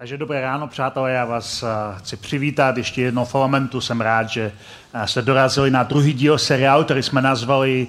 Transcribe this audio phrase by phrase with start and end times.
[0.00, 3.80] Takže dobré ráno, přátelé, já vás uh, chci přivítat ještě jednou v.
[3.80, 4.52] Jsem rád, že
[4.94, 7.86] uh, jste dorazili na druhý díl seriálu, který jsme nazvali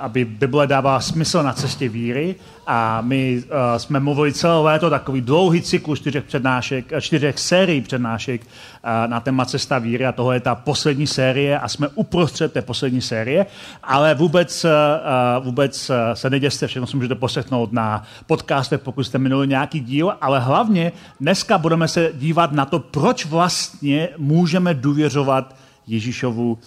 [0.00, 2.34] aby Bible dávala smysl na cestě víry.
[2.66, 8.40] A my uh, jsme mluvili celé léto takový dlouhý cyklus čtyřech, přednášek, čtyřech sérií přednášek
[8.40, 12.62] uh, na téma cesta víry a tohle je ta poslední série a jsme uprostřed té
[12.62, 13.46] poslední série,
[13.82, 19.48] ale vůbec, uh, vůbec se neděste, všechno si můžete poslechnout na podcastech, pokud jste minuli
[19.48, 25.56] nějaký díl, ale hlavně dneska budeme se dívat na to, proč vlastně můžeme důvěřovat
[25.86, 26.58] Ježíšovu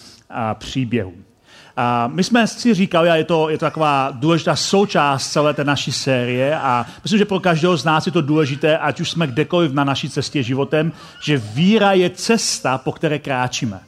[0.53, 1.13] příběhu.
[1.83, 5.63] A my jsme si říkali, a je to, je to taková důležitá součást celé té
[5.63, 9.27] naší série a myslím, že pro každého z nás je to důležité, ať už jsme
[9.27, 10.91] kdekoliv na naší cestě životem,
[11.23, 13.79] že víra je cesta, po které kráčíme.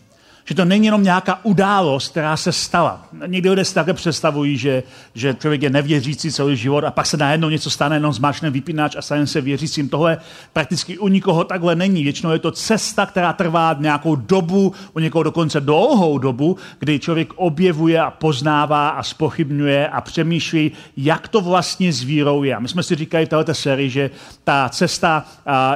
[0.46, 3.06] Že to není jenom nějaká událost, která se stala.
[3.28, 4.84] Někdy lidé si také představují, že,
[5.16, 8.96] že člověk je nevěřící celý život a pak se najednou něco stane, jenom zmáčne vypínač
[8.96, 9.90] a stane se věřícím.
[9.90, 10.18] Tohle
[10.54, 12.04] prakticky u nikoho takhle není.
[12.04, 17.34] Většinou je to cesta, která trvá nějakou dobu, u někoho dokonce dlouhou dobu, kdy člověk
[17.36, 22.56] objevuje a poznává a spochybňuje a přemýšlí, jak to vlastně s vírou je.
[22.56, 24.10] A my jsme si říkali v této sérii, že
[24.44, 25.26] ta cesta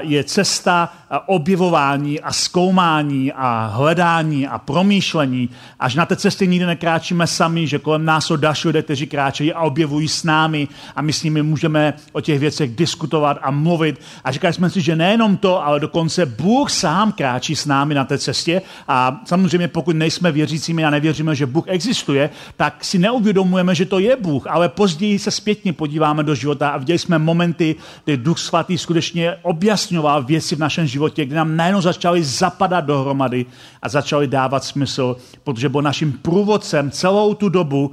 [0.01, 0.93] je cesta
[1.25, 7.67] objevování a zkoumání a hledání a a promýšlení, až na té cestě nikdy nekráčíme sami,
[7.67, 10.67] že kolem nás jsou další lidé, kteří kráčejí a objevují s námi.
[10.95, 14.01] A my s nimi můžeme o těch věcech diskutovat a mluvit.
[14.23, 18.05] A říkali jsme si, že nejenom to, ale dokonce Bůh sám kráčí s námi na
[18.05, 18.61] té cestě.
[18.87, 23.99] A samozřejmě pokud nejsme věřícími a nevěříme, že Bůh existuje, tak si neuvědomujeme, že to
[23.99, 28.39] je Bůh, ale později se zpětně podíváme do života a viděli jsme momenty, kdy Duch
[28.39, 33.45] Svatý skutečně objasňoval věci v našem životě, kdy nám najednou začaly zapadat dohromady
[33.81, 37.91] a začaly dávat dávat smysl, protože byl naším průvodcem celou tu dobu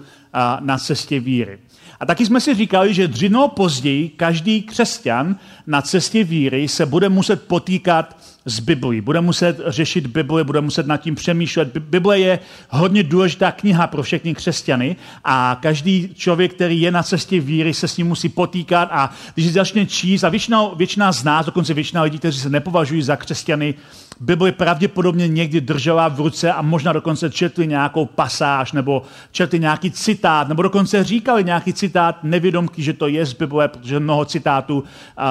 [0.60, 1.58] na cestě víry.
[2.00, 7.08] A taky jsme si říkali, že dřív později každý křesťan na cestě víry se bude
[7.08, 8.16] muset potýkat
[8.46, 9.00] s Biblí.
[9.00, 11.78] Bude muset řešit Bibli, bude muset nad tím přemýšlet.
[11.78, 12.38] Bible je
[12.70, 17.88] hodně důležitá kniha pro všechny křesťany a každý člověk, který je na cestě víry, se
[17.88, 22.02] s ním musí potýkat a když začne číst, a většina, většina z nás, dokonce většina
[22.02, 23.74] lidí, kteří se nepovažují za křesťany,
[24.20, 29.02] Bibli pravděpodobně někdy držela v ruce a možná dokonce četli nějakou pasáž nebo
[29.32, 34.00] četli nějaký citát, nebo dokonce říkali nějaký citát nevědomky, že to je z Bible, protože
[34.00, 34.84] mnoho citátů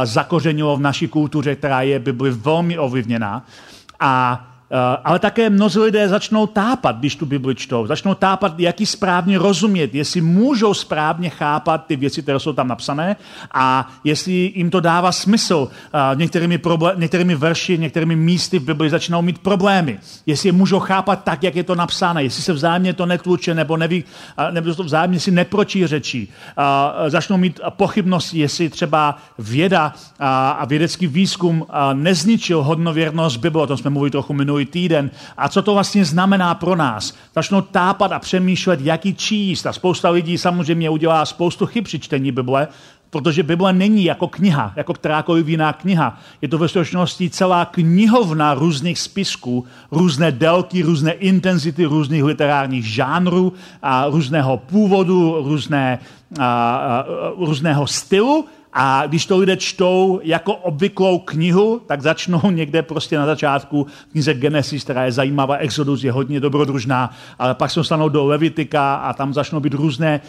[0.03, 3.45] zakořenilo v naší kultuře, která je Bibli velmi ovlivněná.
[3.99, 4.47] A
[5.03, 7.87] ale také mnozí lidé začnou tápat, když tu Bibli čtou.
[7.87, 12.67] Začnou tápat, jak ji správně rozumět, jestli můžou správně chápat ty věci, které jsou tam
[12.67, 13.15] napsané
[13.53, 15.67] a jestli jim to dává smysl.
[15.93, 19.99] Eh, některými, problé- některými verši, některými místy v Bibli začnou mít problémy.
[20.25, 23.77] Jestli je můžou chápat tak, jak je to napsáno, jestli se vzájemně to netluče, nebo,
[23.77, 24.03] neví,
[24.37, 26.29] eh, nebo to vzájemně si neprotiřečí.
[27.07, 33.89] Začnou mít pochybnosti, jestli třeba věda a vědecký výzkum nezničil hodnověrnost Bible, o tom jsme
[33.89, 35.11] mluvili trochu minulý minulý týden.
[35.37, 37.13] A co to vlastně znamená pro nás?
[37.35, 39.65] Začnou tápat a přemýšlet, jaký číst.
[39.65, 42.67] A spousta lidí samozřejmě udělá spoustu chyb při čtení Bible,
[43.09, 46.17] protože Bible není jako kniha, jako kterákoliv jiná kniha.
[46.41, 53.53] Je to ve skutečnosti celá knihovna různých spisků, různé délky, různé intenzity různých literárních žánrů
[53.81, 55.99] a různého původu, různé,
[56.39, 57.05] a, a,
[57.37, 63.25] různého stylu a když to lidé čtou jako obvyklou knihu, tak začnou někde prostě na
[63.25, 68.25] začátku knize Genesis, která je zajímavá, Exodus je hodně dobrodružná, ale pak se dostanou do
[68.25, 70.21] Levitika a tam začnou být různé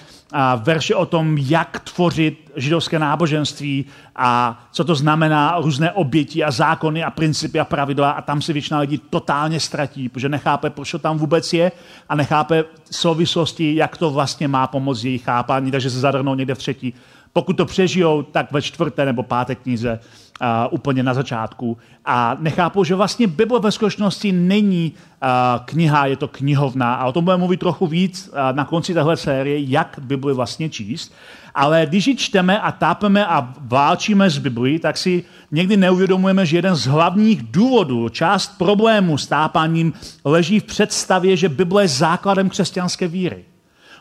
[0.57, 3.85] verše o tom, jak tvořit židovské náboženství
[4.17, 8.53] a co to znamená různé oběti a zákony a principy a pravidla a tam si
[8.53, 11.73] většina lidí totálně ztratí, protože nechápe, proč to tam vůbec je
[12.09, 16.59] a nechápe souvislosti, jak to vlastně má pomoct jejich chápání, takže se zadrhnou někde v
[16.59, 16.95] třetí
[17.35, 19.99] pokud to přežijou, tak ve čtvrté nebo páté knize
[20.41, 21.79] uh, úplně na začátku.
[22.05, 25.29] A nechápou, že vlastně Bible ve skutečnosti není uh,
[25.65, 26.95] kniha, je to knihovna.
[26.95, 30.71] A o tom budeme mluvit trochu víc uh, na konci téhle série, jak Bibli vlastně
[30.71, 31.15] číst.
[31.55, 36.57] Ale když ji čteme a tápeme a válčíme s Biblí, tak si někdy neuvědomujeme, že
[36.57, 39.93] jeden z hlavních důvodů, část problému s tápaním
[40.25, 43.45] leží v představě, že Bible je základem křesťanské víry.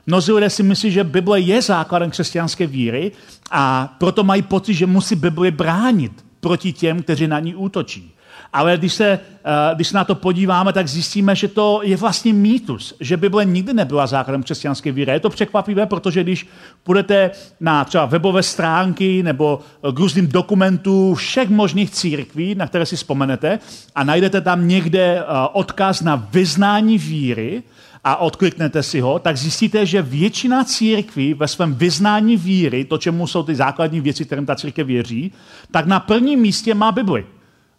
[0.08, 3.12] Mnozí lidé si myslí, že Bible je základem křesťanské víry
[3.52, 8.14] a proto mají pocit, že musí Bibli bránit proti těm, kteří na ní útočí.
[8.54, 12.34] Ale když se, eh, když se na to podíváme, tak zjistíme, že to je vlastně
[12.34, 15.12] mýtus, že Bible nikdy nebyla základem křesťanské víry.
[15.12, 16.48] Je to překvapivé, protože když
[16.84, 19.60] půjdete na třeba webové stránky nebo
[19.94, 23.60] k různým dokumentům všech možných církví, na které si vzpomenete,
[23.96, 25.24] a najdete tam někde eh,
[25.54, 27.64] odkaz na vyznání víry,
[28.04, 33.28] a odkliknete si ho, tak zjistíte, že většina církví ve svém vyznání víry, to, čemu
[33.28, 35.32] jsou ty základní věci, kterým ta církev věří,
[35.72, 37.26] tak na prvním místě má Bibli.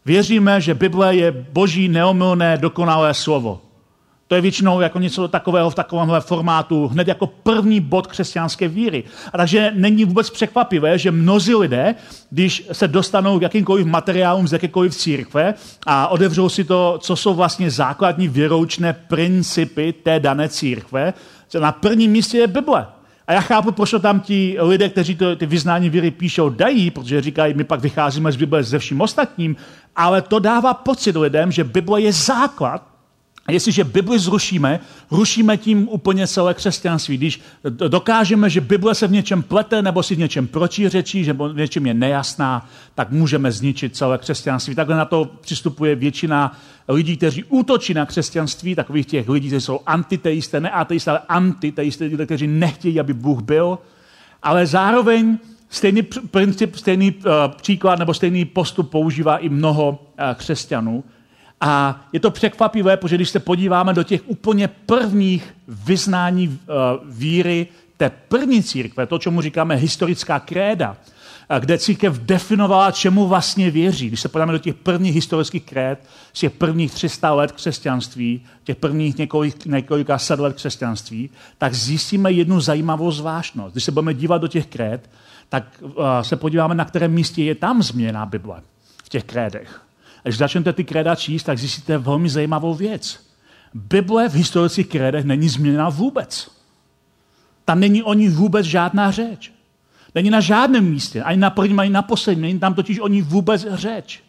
[0.04, 3.60] Věříme, že Bible je boží neomylné dokonalé slovo.
[4.28, 9.04] To je většinou jako něco takového v takovémhle formátu, hned jako první bod křesťanské víry.
[9.32, 11.94] A takže není vůbec překvapivé, že mnozí lidé,
[12.30, 15.54] když se dostanou k jakýmkoliv materiálům z jakékoliv církve
[15.86, 21.12] a odevřou si to, co jsou vlastně základní věroučné principy té dané církve,
[21.60, 22.86] na prvním místě je Bible.
[23.26, 26.90] A já chápu, proč to tam ti lidé, kteří to, ty vyznání víry píšou, dají,
[26.90, 29.56] protože říkají, my pak vycházíme z Bible ze vším ostatním,
[29.96, 32.93] ale to dává pocit lidem, že Bible je základ
[33.46, 34.80] a jestliže Bibli zrušíme,
[35.10, 37.16] rušíme tím úplně celé křesťanství.
[37.16, 37.40] Když
[37.88, 41.86] dokážeme, že Bible se v něčem plete nebo si v něčem protiřečí, že v něčem
[41.86, 44.74] je nejasná, tak můžeme zničit celé křesťanství.
[44.74, 46.58] Takhle na to přistupuje většina
[46.88, 52.26] lidí, kteří útočí na křesťanství, takových těch lidí, kteří jsou antiteisté, ne ateisté, ale antiteisté,
[52.26, 53.78] kteří nechtějí, aby Bůh byl,
[54.42, 55.38] ale zároveň
[55.68, 61.04] stejný princip, stejný uh, příklad nebo stejný postup používá i mnoho uh, křesťanů.
[61.66, 66.54] A je to překvapivé, protože když se podíváme do těch úplně prvních vyznání uh,
[67.04, 67.66] víry
[67.96, 70.96] té první církve, to, čemu říkáme historická kréda,
[71.58, 74.08] kde církev definovala, čemu vlastně věří.
[74.08, 75.98] Když se podíváme do těch prvních historických kréd,
[76.32, 82.32] z těch prvních 300 let křesťanství, těch prvních několik, několika set let křesťanství, tak zjistíme
[82.32, 83.74] jednu zajímavou zvláštnost.
[83.74, 85.10] Když se budeme dívat do těch kréd,
[85.48, 88.62] tak uh, se podíváme, na kterém místě je tam změna Bible
[89.04, 89.83] v těch krédech.
[90.24, 93.20] Když začnete ty kréda číst, tak zjistíte velmi zajímavou věc.
[93.74, 96.50] Bible v historických krédech není změněna vůbec.
[97.64, 99.52] Tam není o ní vůbec žádná řeč.
[100.14, 102.42] Není na žádném místě, ani na prvním, ani na posledním.
[102.42, 104.22] Není tam totiž o ní vůbec řeč.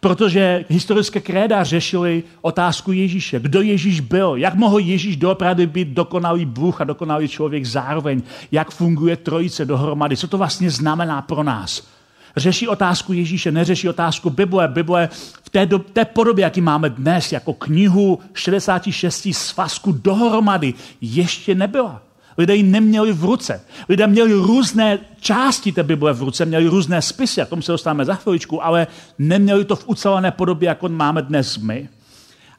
[0.00, 3.40] Protože historické kréda řešili otázku Ježíše.
[3.40, 4.36] Kdo Ježíš byl?
[4.36, 8.22] Jak mohl Ježíš doopravdy být dokonalý Bůh a dokonalý člověk zároveň?
[8.52, 10.16] Jak funguje trojice dohromady?
[10.16, 11.95] Co to vlastně znamená pro nás?
[12.36, 14.68] Řeší otázku Ježíše, neřeší otázku Bible.
[14.68, 15.08] Bible
[15.42, 22.02] v té, do, té podobě, jaký máme dnes, jako knihu 66 svazku dohromady, ještě nebyla.
[22.38, 23.60] Lidé ji neměli v ruce.
[23.88, 28.04] Lidé měli různé části té Bible v ruce, měli různé spisy, a tomu se dostáváme
[28.04, 28.86] za chviličku, ale
[29.18, 31.88] neměli to v ucelené podobě, jako máme dnes my.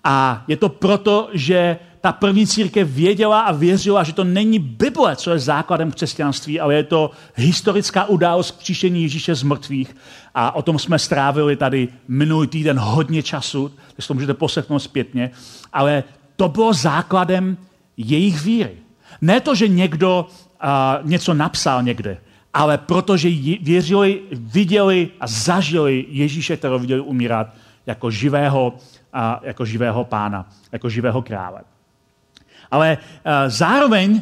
[0.04, 5.16] A je to proto, že ta první církev věděla a věřila, že to není Bible,
[5.16, 9.96] co je základem křesťanství, ale je to historická událost příšení Ježíše z mrtvých.
[10.36, 15.32] A o tom jsme strávili tady minulý týden hodně času, takže to můžete poslechnout zpětně.
[15.74, 16.04] Ale
[16.36, 17.58] to bylo základem
[17.98, 18.78] jejich víry.
[19.22, 22.18] Ne to, že někdo uh, něco napsal někde,
[22.54, 23.30] ale protože
[23.62, 27.48] věřili, viděli a zažili Ježíše, kterého viděli umírat
[27.86, 28.74] jako živého,
[29.16, 31.62] uh, jako živého pána, jako živého krále.
[32.72, 34.22] Ale uh, zároveň uh,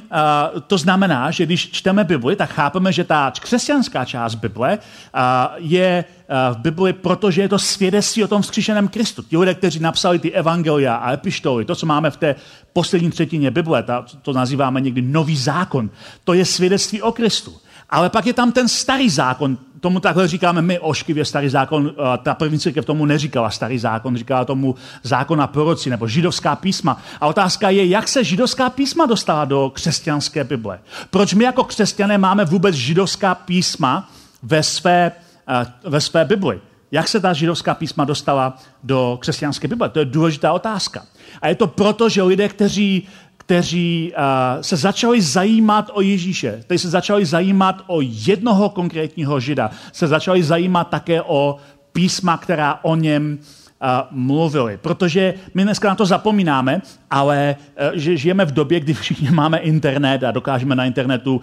[0.68, 5.22] to znamená, že když čteme Bibli, tak chápeme, že ta křesťanská část Bible uh,
[5.58, 6.06] je
[6.54, 9.24] v Bibli, protože je to svědectví o tom vzkříšeném Kristu.
[9.24, 12.36] Ti lidé, kteří napsali ty evangelia a epištoly, to, co máme v té
[12.74, 13.84] poslední třetině Bible,
[14.22, 15.90] to nazýváme někdy nový zákon,
[16.24, 17.54] to je svědectví o Kristu.
[17.90, 22.18] Ale pak je tam ten starý zákon, tomu takhle říkáme my ošklivě starý zákon, eh,
[22.18, 27.02] ta první církev tomu neříkala starý zákon, říkala tomu zákon a proroci nebo židovská písma.
[27.22, 30.80] A otázka je, jak se židovská písma dostala do křesťanské Bible.
[31.10, 34.10] Proč my jako křesťané máme vůbec židovská písma
[34.44, 35.12] ve své,
[35.48, 36.62] eh, ve své Bibli?
[36.92, 39.90] Jak se ta židovská písma dostala do křesťanské Bible?
[39.90, 41.06] To je důležitá otázka.
[41.42, 43.08] A je to proto, že lidé, kteří
[43.46, 49.72] kteří uh, se začali zajímat o Ježíše, kteří se začali zajímat o jednoho konkrétního žida,
[49.92, 51.58] se začali zajímat také o
[51.94, 54.78] písma, která o něm uh, mluvili.
[54.78, 57.56] Protože my dneska na to zapomínáme, ale
[57.92, 61.42] uh, že žijeme v době, kdy všichni máme internet a dokážeme na internetu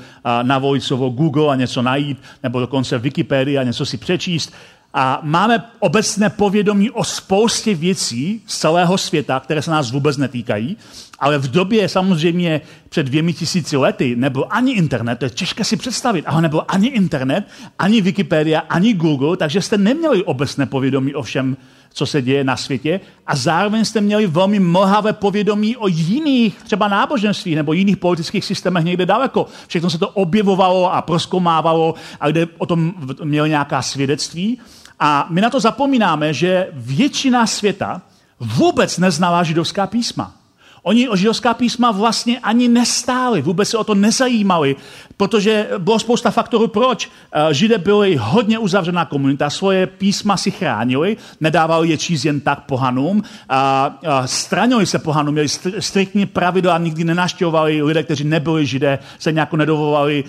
[0.62, 4.54] uh, slovo Google a něco najít, nebo dokonce Wikipedia a něco si přečíst.
[4.94, 10.76] A máme obecné povědomí o spoustě věcí z celého světa, které se nás vůbec netýkají,
[11.18, 15.76] ale v době samozřejmě před dvěmi tisíci lety nebyl ani internet, to je těžké si
[15.76, 17.44] představit, ale nebyl ani internet,
[17.78, 21.56] ani Wikipedia, ani Google, takže jste neměli obecné povědomí o všem,
[21.92, 26.88] co se děje na světě a zároveň jste měli velmi mlhavé povědomí o jiných třeba
[26.88, 29.46] náboženstvích nebo jiných politických systémech někde daleko.
[29.66, 32.94] Všechno se to objevovalo a proskomávalo a kde o tom
[33.24, 34.58] měli nějaká svědectví.
[35.04, 38.02] A my na to zapomínáme, že většina světa
[38.40, 40.34] vůbec neznala židovská písma.
[40.82, 44.76] Oni o židovská písma vlastně ani nestáli, vůbec se o to nezajímali,
[45.22, 47.10] protože bylo spousta faktorů, proč.
[47.32, 52.66] Eh, Židé byli hodně uzavřená komunita, svoje písma si chránili, nedávali je číst jen tak
[52.66, 55.48] pohanům, a, a stranili se pohanům, měli
[55.78, 60.24] striktní pravidla, nikdy nenaštěvovali lidé, kteří nebyli Židé, se nějak nedovolovali,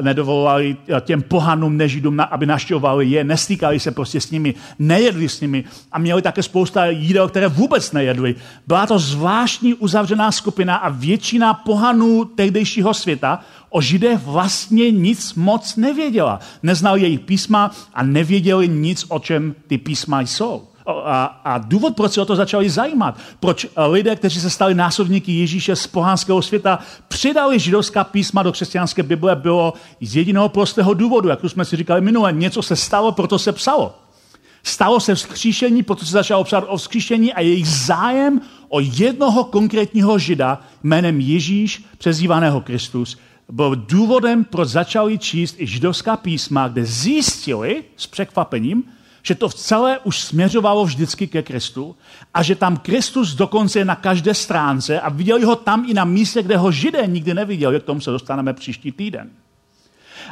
[0.00, 5.64] nedovolovali těm pohanům, nežidům, aby naštěvovali je, nestýkali se prostě s nimi, nejedli s nimi
[5.92, 8.34] a měli také spousta jídel, které vůbec nejedli.
[8.66, 15.76] Byla to zvláštní uzavřená skupina a většina pohanů tehdejšího světa o Židech vlastně nic moc
[15.76, 16.40] nevěděla.
[16.62, 20.62] Neznal jejich písma a nevěděli nic, o čem ty písma jsou.
[21.04, 25.32] A, a důvod, proč se o to začali zajímat, proč lidé, kteří se stali následníky
[25.32, 31.28] Ježíše z pohanského světa, přidali židovská písma do křesťanské Bible, bylo z jediného prostého důvodu,
[31.28, 33.94] jak už jsme si říkali minule, něco se stalo, proto se psalo.
[34.62, 40.18] Stalo se vzkříšení, proto se začalo psát o vzkříšení a jejich zájem o jednoho konkrétního
[40.18, 43.16] žida jménem Ježíš, přezývaného Kristus,
[43.52, 48.84] byl důvodem, proč začali číst i židovská písma, kde zjistili s překvapením,
[49.22, 51.96] že to v celé už směřovalo vždycky ke Kristu
[52.34, 56.04] a že tam Kristus dokonce je na každé stránce a viděli ho tam i na
[56.04, 57.80] místě, kde ho židé nikdy neviděli.
[57.80, 59.30] K tomu se dostaneme příští týden.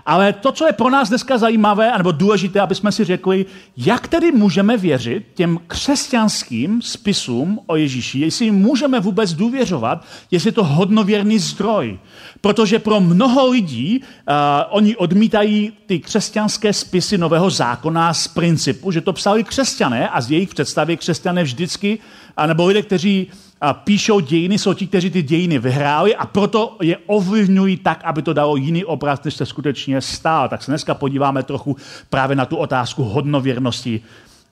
[0.06, 3.46] Ale to, co je pro nás dneska zajímavé, nebo důležité, aby jsme si řekli,
[3.76, 10.48] jak tedy můžeme věřit těm křesťanským spisům o Ježíši, jestli jim můžeme vůbec důvěřovat, jestli
[10.48, 11.98] je to hodnověrný zdroj.
[12.40, 14.34] Protože pro mnoho lidí uh,
[14.70, 20.30] oni odmítají ty křesťanské spisy Nového zákona z principu, že to psali křesťané a z
[20.30, 21.98] jejich představy křesťané vždycky,
[22.46, 23.26] nebo lidé, kteří
[23.60, 28.22] a píšou dějiny, jsou ti, kteří ty dějiny vyhráli a proto je ovlivňují tak, aby
[28.22, 30.48] to dalo jiný obraz, než se skutečně stál.
[30.48, 31.76] Tak se dneska podíváme trochu
[32.10, 34.00] právě na tu otázku hodnověrnosti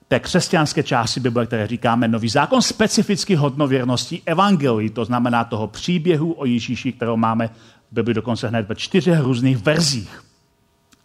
[0.07, 6.33] té křesťanské části Bible, které říkáme Nový zákon, specificky hodnověrnosti evangelii, to znamená toho příběhu
[6.33, 7.47] o Ježíši, kterou máme
[7.91, 10.24] v Bibli dokonce hned ve čtyřech různých verzích.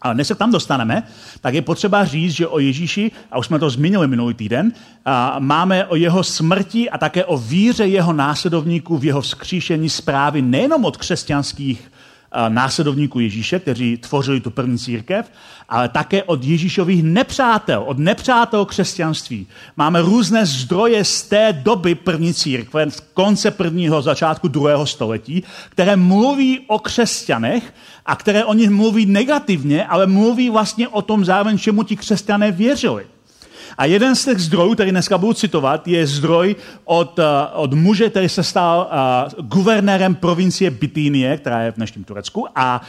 [0.03, 1.03] Ale než se tam dostaneme,
[1.41, 4.73] tak je potřeba říct, že o Ježíši, a už jsme to zmínili minulý týden,
[5.05, 10.43] a máme o jeho smrti a také o víře jeho následovníků v jeho vzkříšení zprávy
[10.43, 11.91] nejenom od křesťanských
[12.49, 15.33] následovníků Ježíše, kteří tvořili tu první církev,
[15.69, 19.47] ale také od Ježíšových nepřátel, od nepřátel křesťanství.
[19.77, 25.97] Máme různé zdroje z té doby první církve, z konce prvního, začátku druhého století, které
[25.97, 27.75] mluví o křesťanech
[28.07, 32.53] a které o nich mluví negativně, ale mluví vlastně o tom zároveň, čemu ti křesťané
[32.53, 33.07] věřili.
[33.79, 38.11] A jeden z těch zdrojů, který dneska budu citovat, je zdroj od, uh, od muže,
[38.11, 38.91] který se stal
[39.39, 42.47] uh, guvernérem provincie Bitínie, která je v dnešním Turecku.
[42.57, 42.81] A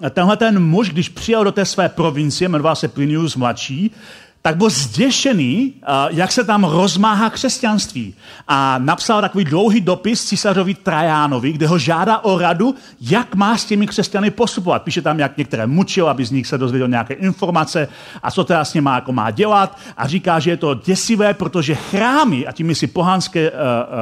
[0.00, 3.90] uh, tenhle ten muž, když přijel do té své provincie, jmenoval se Plinius mladší,
[4.46, 5.74] tak byl zděšený,
[6.10, 8.14] jak se tam rozmáhá křesťanství.
[8.48, 13.64] A napsal takový dlouhý dopis císařovi Trajánovi, kde ho žádá o radu, jak má s
[13.64, 14.82] těmi křesťany postupovat.
[14.82, 17.88] Píše tam, jak některé mučil, aby z nich se dozvěděl nějaké informace
[18.22, 19.78] a co teda s má, jako má dělat.
[19.96, 23.56] A říká, že je to děsivé, protože chrámy, a tím si pohanské uh,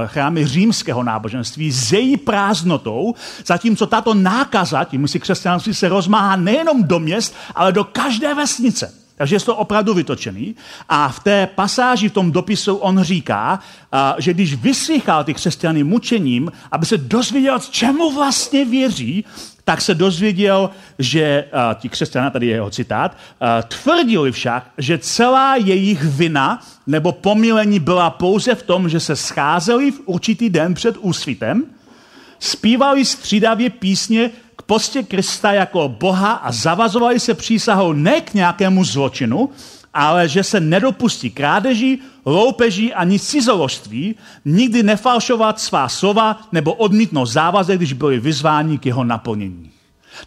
[0.07, 3.15] chrámy římského náboženství, zejí prázdnotou,
[3.47, 9.02] zatímco tato nákaza, tím si křesťanství se rozmáhá nejenom do měst, ale do každé vesnice.
[9.17, 10.55] Takže je to opravdu vytočený.
[10.89, 13.59] A v té pasáži, v tom dopisu on říká,
[14.19, 19.25] že když vyslychal ty křesťany mučením, aby se dozvěděl, čemu vlastně věří,
[19.65, 23.17] tak se dozvěděl, že ti křesťané, tady je jeho citát,
[23.69, 29.91] tvrdili však, že celá jejich vina nebo pomilení byla pouze v tom, že se scházeli
[29.91, 31.65] v určitý den před úsvitem,
[32.39, 34.31] zpívali střídavě písně
[34.73, 39.51] k postě Krista jako Boha a zavazovali se přísahou ne k nějakému zločinu,
[39.95, 44.15] ale že se nedopustí krádeží, loupeží ani cizoložství,
[44.45, 49.71] nikdy nefalšovat svá slova nebo odmítnout závazek, když byli vyzváni k jeho naplnění.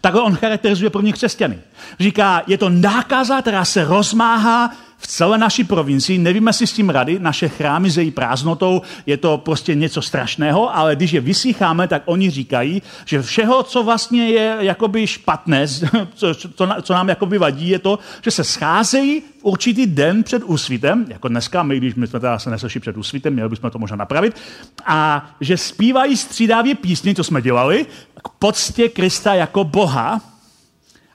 [0.00, 1.58] Takhle on charakterizuje první křesťany.
[2.00, 6.90] Říká, je to nákaza, která se rozmáhá v celé naší provincii, nevíme si s tím
[6.90, 12.02] rady, naše chrámy její prázdnotou, je to prostě něco strašného, ale když je vysycháme, tak
[12.04, 15.68] oni říkají, že všeho, co vlastně je jakoby špatné,
[16.14, 20.42] co, co, co nám jakoby vadí, je to, že se scházejí v určitý den před
[20.42, 23.78] úsvitem, jako dneska, my, když my jsme teda se nesešli před úsvitem, měli bychom to
[23.78, 24.36] možná napravit,
[24.86, 27.86] a že zpívají střídavě písně, co jsme dělali,
[28.24, 30.20] k poctě Krista jako Boha,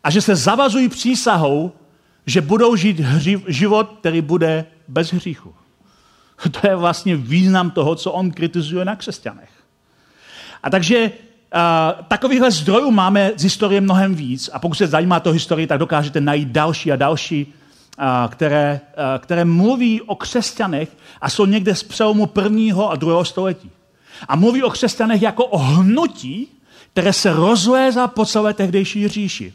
[0.03, 1.71] a že se zavazují přísahou,
[2.25, 5.55] že budou žít hři, život, který bude bez hříchu.
[6.51, 9.49] To je vlastně význam toho, co on kritizuje na křesťanech.
[10.63, 11.11] A takže
[11.55, 15.79] Uh, takovýchhle zdrojů máme z historie mnohem víc a pokud se zajímá to historii, tak
[15.79, 20.89] dokážete najít další a další, uh, které, uh, které mluví o křesťanech
[21.21, 23.71] a jsou někde z přelomu prvního a druhého století.
[24.27, 26.47] A mluví o křesťanech jako o hnutí,
[26.93, 29.53] které se rozlézá po celé tehdejší říši.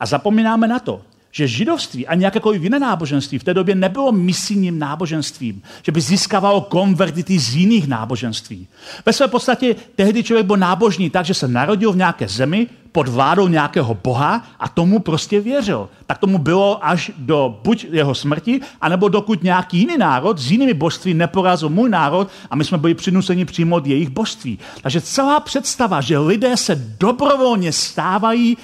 [0.00, 4.78] A zapomínáme na to, že židovství a jakékoliv jiné náboženství v té době nebylo misijním
[4.78, 8.68] náboženstvím, že by získávalo konvertity z jiných náboženství.
[9.06, 13.08] Ve své podstatě tehdy člověk byl nábožný tak, že se narodil v nějaké zemi pod
[13.08, 15.88] vládou nějakého boha a tomu prostě věřil.
[16.06, 20.74] Tak tomu bylo až do buď jeho smrti, anebo dokud nějaký jiný národ s jinými
[20.74, 24.58] božství neporazil můj národ a my jsme byli přinuceni přijmout jejich božství.
[24.82, 28.56] Takže celá představa, že lidé se dobrovolně stávají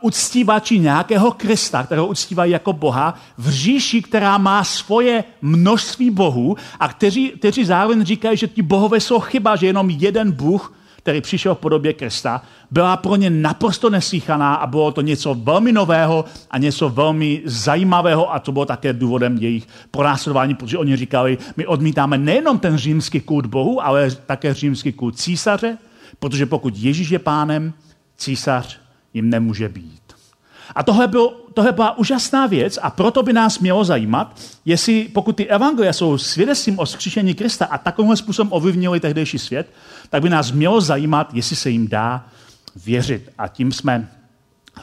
[0.00, 6.88] uctívači nějakého Krista, kterého uctívají jako Boha, v říši, která má svoje množství bohů a
[6.88, 11.54] kteří, kteří zároveň říkají, že ti bohové jsou chyba, že jenom jeden Bůh, který přišel
[11.54, 16.58] v podobě Krista, byla pro ně naprosto neslychaná a bylo to něco velmi nového a
[16.58, 22.18] něco velmi zajímavého a to bylo také důvodem jejich pronásledování, protože oni říkali, my odmítáme
[22.18, 25.78] nejenom ten římský kult Bohu, ale také římský kult císaře,
[26.18, 27.72] protože pokud Ježíš je pánem,
[28.16, 28.83] císař
[29.14, 30.00] jim nemůže být.
[30.74, 35.36] A tohle, byl, tohle byla úžasná věc a proto by nás mělo zajímat, jestli pokud
[35.36, 39.72] ty evangelia jsou svědectvím o skříšení Krista a takovým způsobem ovlivnili tehdejší svět,
[40.10, 42.26] tak by nás mělo zajímat, jestli se jim dá
[42.86, 43.30] věřit.
[43.38, 44.08] A tím jsme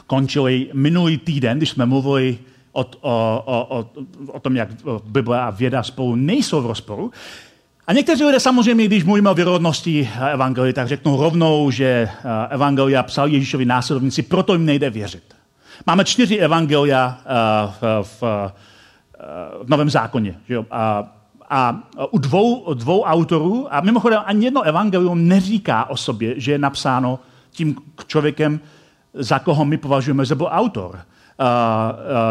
[0.06, 2.38] končili minulý týden, když jsme mluvili
[2.72, 3.90] o, o, o, o,
[4.32, 4.68] o tom, jak
[5.04, 7.10] Bible a věda spolu nejsou v rozporu.
[7.86, 12.08] A někteří lidé samozřejmě, když mluvíme o věrohodnosti evangelia, tak řeknou rovnou, že eh,
[12.48, 15.34] evangelia psal Ježíšovi následovníci, proto jim nejde věřit.
[15.86, 18.52] Máme čtyři evangelia eh, v, v, eh,
[19.64, 20.34] v Novém zákoně.
[20.48, 20.66] Že jo?
[20.70, 21.12] A,
[21.50, 26.58] a u dvou, dvou autorů, a mimochodem ani jedno evangelium neříká o sobě, že je
[26.58, 27.18] napsáno
[27.50, 28.60] tím člověkem,
[29.14, 30.98] za koho my považujeme, že byl autor.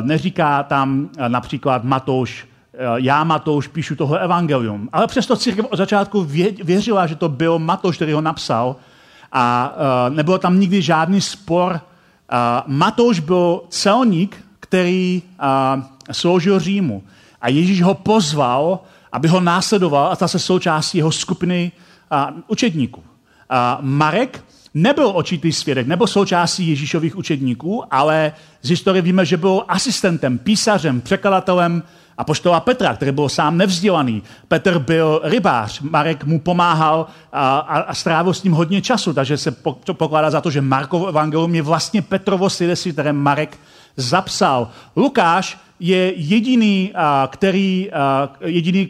[0.01, 2.47] Neříká tam například Matouš,
[2.95, 4.89] já Matouš píšu toho evangelium.
[4.93, 6.27] Ale přesto církev od začátku
[6.63, 8.75] věřila, že to byl Matouš, který ho napsal
[9.31, 9.73] a
[10.09, 11.79] uh, nebylo tam nikdy žádný spor.
[12.67, 17.03] Matouš byl celník, který uh, sloužil Římu
[17.41, 18.79] a Ježíš ho pozval,
[19.11, 21.71] aby ho následoval a stal se součástí jeho skupiny
[22.47, 23.03] učedníků.
[23.81, 30.37] Marek nebyl očitý svědek, nebo součástí Ježíšových učedníků, ale z historie víme, že byl asistentem,
[30.37, 31.83] písařem, překladatelem
[32.17, 34.23] a poštola Petra, který byl sám nevzdělaný.
[34.47, 39.37] Petr byl rybář, Marek mu pomáhal a, a, a strávil s ním hodně času, takže
[39.37, 39.51] se
[39.93, 43.57] pokládá za to, že Markovo evangelium je vlastně Petrovo svědectví, které Marek
[43.95, 44.69] zapsal.
[44.95, 46.93] Lukáš je jediný,
[47.27, 47.89] který,
[48.45, 48.89] jediný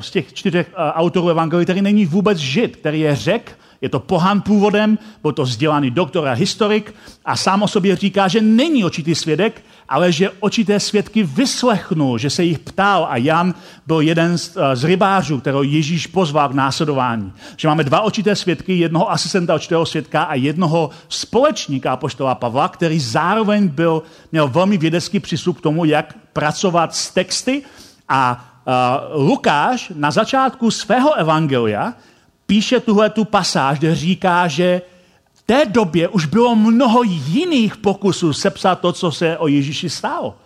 [0.00, 4.40] z těch čtyřech autorů evangelií, který není vůbec žid, který je řek, je to pohan
[4.40, 9.14] původem, byl to vzdělaný doktor a historik a sám o sobě říká, že není očitý
[9.14, 13.54] svědek, ale že očité svědky vyslechnul, že se jich ptal a Jan
[13.86, 17.32] byl jeden z, z rybářů, kterého Ježíš pozval k následování.
[17.56, 23.00] Že máme dva očité svědky, jednoho asistenta očitého svědka a jednoho společníka apoštola Pavla, který
[23.00, 27.62] zároveň byl, měl velmi vědecký přístup k tomu, jak pracovat s texty
[28.08, 28.50] a
[29.14, 31.94] uh, Lukáš na začátku svého evangelia
[32.46, 34.82] píše tuhle tu pasáž, kde říká, že
[35.34, 40.36] v té době už bylo mnoho jiných pokusů sepsat to, co se o Ježíši stalo.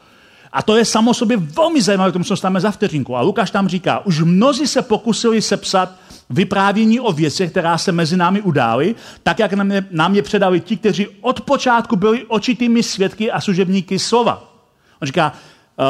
[0.52, 3.16] A to je samo sobě velmi zajímavé, k tomu se dostaneme za vteřinku.
[3.16, 5.94] A Lukáš tam říká, už mnozí se pokusili sepsat
[6.30, 10.60] vyprávění o věcech, která se mezi námi udály, tak jak nám je, nám je předali
[10.60, 14.52] ti, kteří od počátku byli očitými svědky a služebníky slova.
[15.02, 15.32] On říká,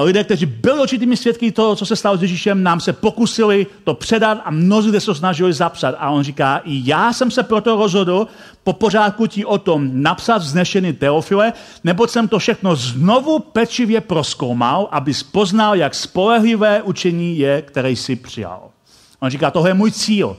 [0.02, 3.94] lidé, kteří byli určitými svědky toho, co se stalo s Ježíšem, nám se pokusili to
[3.94, 5.94] předat a mnozí se snažili zapsat.
[5.98, 8.26] A on říká, i já jsem se proto rozhodl
[8.64, 11.52] po pořádku ti o tom napsat vznešený Teofile,
[11.84, 18.16] nebo jsem to všechno znovu pečivě proskoumal, aby poznal, jak spolehlivé učení je, které si
[18.16, 18.70] přijal.
[19.20, 20.36] On říká, tohle je můj cíl.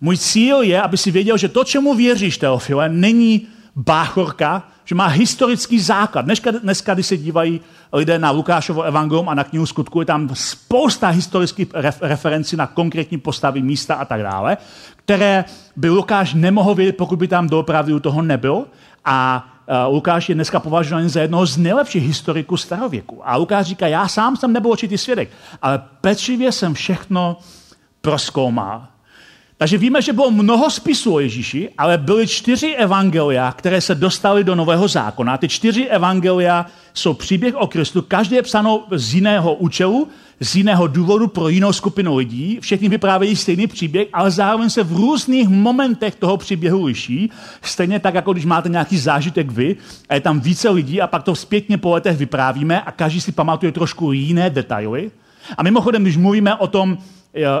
[0.00, 3.46] Můj cíl je, aby si věděl, že to, čemu věříš, Teofile, není
[3.76, 6.24] báchorka, že má historický základ.
[6.24, 7.60] Dneska, dneska když se dívají
[7.92, 12.66] lidé na Lukášovo evangelium a na knihu skutku, je tam spousta historických ref, referencí na
[12.66, 14.56] konkrétní postavy, místa a tak dále,
[14.96, 15.44] které
[15.76, 18.64] by Lukáš nemohl vědět, pokud by tam doopravdy u toho nebyl.
[19.04, 19.46] A
[19.86, 23.28] uh, Lukáš je dneska považován za jednoho z nejlepších historiků starověku.
[23.28, 25.30] A Lukáš říká, já sám jsem nebyl určitý svědek,
[25.62, 27.36] ale pečlivě jsem všechno
[28.00, 28.86] proskoumal.
[29.58, 34.44] Takže víme, že bylo mnoho spisů o Ježíši, ale byly čtyři evangelia, které se dostaly
[34.44, 35.36] do Nového zákona.
[35.36, 40.08] Ty čtyři evangelia jsou příběh o Kristu, každé je psáno z jiného účelu,
[40.40, 42.58] z jiného důvodu pro jinou skupinu lidí.
[42.60, 47.30] Všechny vyprávějí stejný příběh, ale zároveň se v různých momentech toho příběhu liší.
[47.62, 49.76] Stejně tak, jako když máte nějaký zážitek vy
[50.08, 53.32] a je tam více lidí a pak to zpětně po letech vyprávíme a každý si
[53.32, 55.10] pamatuje trošku jiné detaily.
[55.58, 56.98] A mimochodem, když mluvíme o tom,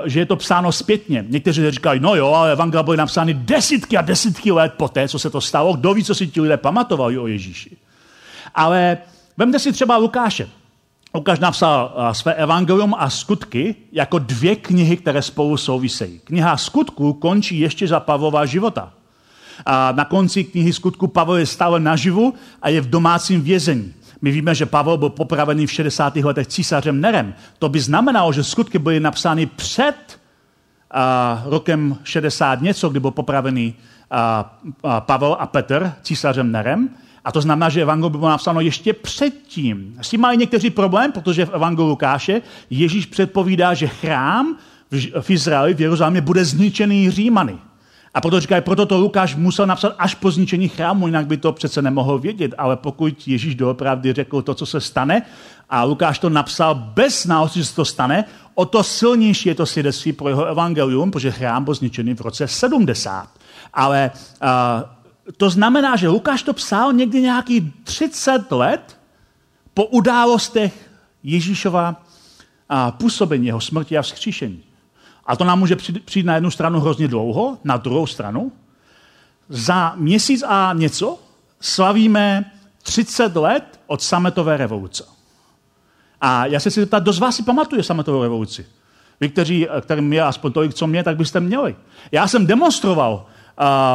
[0.04, 1.24] že je to psáno zpětně.
[1.28, 5.30] Někteří říkají, no jo, ale evangelia byly napsány desítky a desítky let poté, co se
[5.30, 5.72] to stalo.
[5.72, 7.76] Kdo ví, co si ti lidé pamatovali o Ježíši.
[8.54, 8.98] Ale
[9.36, 10.48] vemte si třeba Lukáše.
[11.14, 16.20] Lukáš napsal své evangelium a skutky jako dvě knihy, které spolu souvisejí.
[16.24, 18.92] Kniha skutků končí ještě za Pavlova života.
[19.66, 23.94] A na konci knihy skutku Pavel je stále naživu a je v domácím vězení.
[24.24, 26.16] My víme, že Pavel byl popravený v 60.
[26.16, 27.34] letech císařem Nerem.
[27.58, 30.20] To by znamenalo, že skutky byly napsány před
[30.94, 36.88] uh, rokem 60 něco, kdy byl popravený uh, uh, Pavel a Petr císařem Nerem.
[37.24, 39.96] A to znamená, že evangelium bylo napsáno ještě předtím.
[40.00, 44.56] S tím mají někteří problém, protože v evangeliu Lukáše Ježíš předpovídá, že chrám
[45.20, 47.58] v Izraeli, v Jeruzalémě, bude zničený Římany.
[48.14, 51.52] A proto říkají, proto to Lukáš musel napsat až po zničení chrámu, jinak by to
[51.52, 52.54] přece nemohl vědět.
[52.58, 55.22] Ale pokud Ježíš doopravdy řekl to, co se stane,
[55.70, 58.24] a Lukáš to napsal bez znalosti, že se to stane,
[58.54, 62.48] o to silnější je to svědectví pro jeho evangelium, protože chrám byl zničený v roce
[62.48, 63.28] 70.
[63.74, 68.98] Ale uh, to znamená, že Lukáš to psal někdy nějaký 30 let
[69.74, 70.90] po událostech
[71.22, 72.02] Ježíšova
[72.70, 74.62] uh, působení, jeho smrti a vzkříšení.
[75.26, 78.52] A to nám může přijít na jednu stranu hrozně dlouho, na druhou stranu.
[79.48, 81.18] Za měsíc a něco
[81.60, 85.04] slavíme 30 let od sametové revoluce.
[86.20, 88.66] A já se chci zeptat, kdo z vás si pamatuje sametovou revoluci?
[89.20, 91.76] Vy, kteří, kterým je aspoň tolik, co mě, tak byste měli.
[92.12, 93.26] Já jsem demonstroval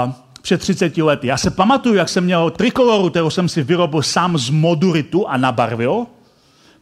[0.06, 1.28] uh, před 30 lety.
[1.28, 5.38] Já se pamatuju, jak jsem měl trikoloru, kterou jsem si vyrobil sám z moduritu a
[5.38, 6.06] nabarvil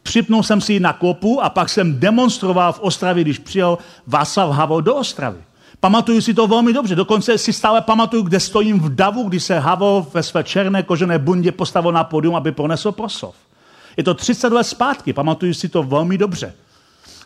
[0.02, 4.50] připnul jsem si ji na kopu a pak jsem demonstroval v Ostravě, když přijel Václav
[4.50, 5.38] Havel do Ostravy.
[5.80, 9.58] Pamatuju si to velmi dobře, dokonce si stále pamatuju, kde stojím v davu, kdy se
[9.58, 13.34] Havel ve své černé kožené bundě postavil na podium, aby pronesl proslov.
[13.96, 16.54] Je to 30 let zpátky, pamatuju si to velmi dobře.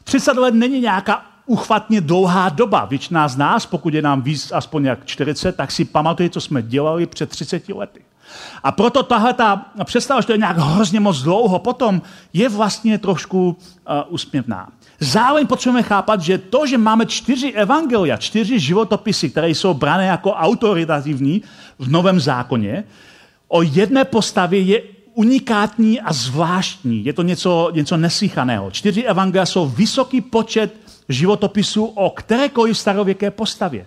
[0.05, 2.85] 30 let není nějaká uchvatně dlouhá doba.
[2.85, 6.63] Většina z nás, pokud je nám víc aspoň jak 40, tak si pamatuje, co jsme
[6.63, 8.01] dělali před 30 lety.
[8.63, 12.99] A proto tahle ta představa, že to je nějak hrozně moc dlouho potom, je vlastně
[12.99, 13.55] trošku uh,
[14.09, 14.69] úsměvná.
[15.01, 20.33] Zároveň potřebujeme chápat, že to, že máme čtyři evangelia, čtyři životopisy, které jsou brané jako
[20.33, 21.43] autoritativní
[21.79, 22.85] v Novém zákoně,
[23.49, 24.83] o jedné postavě je
[25.15, 27.05] unikátní a zvláštní.
[27.05, 28.71] Je to něco, něco neslychaného.
[28.71, 30.75] Čtyři evangelia jsou vysoký počet
[31.09, 33.87] životopisů o kterékoliv starověké postavě.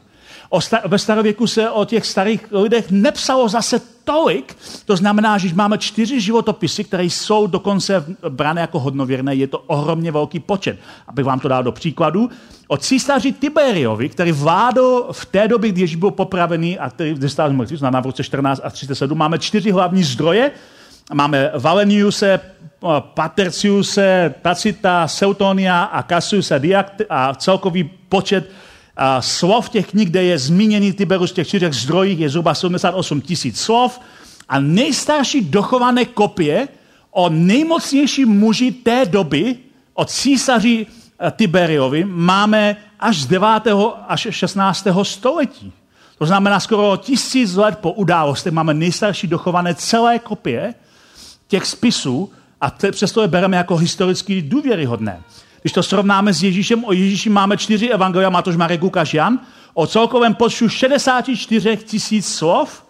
[0.55, 5.55] O sta- ve starověku se o těch starých lidech nepsalo zase tolik, to znamená, že
[5.55, 10.79] máme čtyři životopisy, které jsou dokonce brané jako hodnověrné, je to ohromně velký počet.
[11.07, 12.29] Abych vám to dal do příkladu,
[12.67, 17.99] o císaři Tiberiovi, který vládl v té době, když byl popravený a který vystál znamená
[17.99, 20.51] v roce 14 a 37, máme čtyři hlavní zdroje,
[21.13, 22.39] Máme Valeniuse,
[22.99, 28.51] Paterciuse, Tacita, Seutonia a Cassiusa Diakt a celkový počet
[28.97, 33.21] a slov těch knih, kde je zmíněný Tiberus v těch čtyřech zdrojích, je zhruba 78
[33.21, 33.99] tisíc slov.
[34.49, 36.67] A nejstarší dochované kopie
[37.11, 39.57] o nejmocnějším muži té doby,
[39.93, 40.85] od císaři
[41.19, 43.47] eh, Tiberiovi, máme až z 9.
[44.07, 44.87] až 16.
[45.03, 45.73] století.
[46.17, 50.73] To znamená skoro tisíc let po událostech máme nejstarší dochované celé kopie
[51.47, 52.31] těch spisů
[52.61, 55.21] a přesto je bereme jako historicky důvěryhodné.
[55.65, 59.39] Když to srovnáme s Ježíšem, o Ježíši máme čtyři evangelia, Matoš, Marek, Lukáš, Jan,
[59.73, 62.85] o celkovém počtu 64 tisíc slov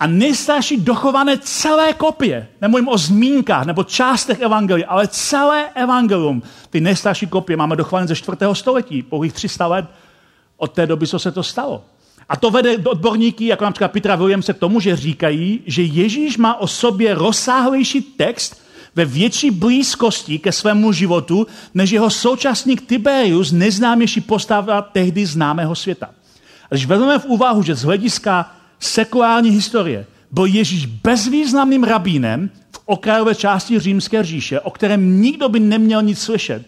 [0.00, 2.48] a nejstarší dochované celé kopie.
[2.60, 6.42] Nemluvím o zmínkách nebo částech evangelia, ale celé evangelium.
[6.70, 8.36] Ty nejstarší kopie máme dochované ze 4.
[8.52, 9.84] století, pouhých 300 let
[10.56, 11.84] od té doby, co se to stalo.
[12.28, 16.60] A to vede odborníky, jako například Petra Williamse, k tomu, že říkají, že Ježíš má
[16.60, 18.61] o sobě rozsáhlejší text,
[18.94, 26.10] ve větší blízkosti ke svému životu, než jeho současník Tiberius, neznámější postava tehdy známého světa.
[26.70, 32.80] A když vezmeme v úvahu, že z hlediska sekulární historie byl Ježíš bezvýznamným rabínem v
[32.84, 36.66] okrajové části římské říše, o kterém nikdo by neměl nic slyšet,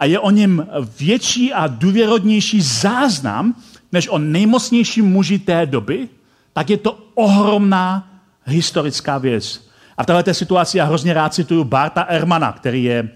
[0.00, 0.66] a je o něm
[0.98, 3.54] větší a důvěrodnější záznam,
[3.92, 6.08] než o nejmocnějším muži té doby,
[6.52, 8.08] tak je to ohromná
[8.44, 9.65] historická věc.
[9.98, 13.08] A v této situaci já hrozně rád cituju Barta Ermana, který, je,